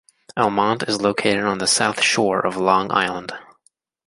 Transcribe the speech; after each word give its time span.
Elmont 0.35 0.89
is 0.89 0.99
located 0.99 1.43
on 1.43 1.59
the 1.59 1.67
south 1.67 2.01
shore 2.01 2.43
of 2.43 2.57
Long 2.57 2.91
Island. 2.91 3.33